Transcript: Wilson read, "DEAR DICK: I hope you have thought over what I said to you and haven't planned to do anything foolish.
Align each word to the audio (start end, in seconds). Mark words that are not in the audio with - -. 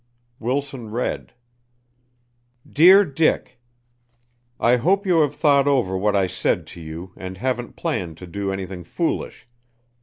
Wilson 0.39 0.89
read, 0.89 1.31
"DEAR 2.67 3.05
DICK: 3.05 3.59
I 4.59 4.77
hope 4.77 5.05
you 5.05 5.21
have 5.21 5.35
thought 5.35 5.67
over 5.67 5.95
what 5.95 6.15
I 6.15 6.25
said 6.25 6.65
to 6.73 6.81
you 6.81 7.13
and 7.15 7.37
haven't 7.37 7.75
planned 7.75 8.17
to 8.17 8.25
do 8.25 8.51
anything 8.51 8.83
foolish. 8.83 9.47